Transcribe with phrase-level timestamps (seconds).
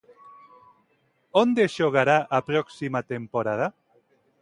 [1.43, 3.67] Onde xogará a próxima temporada?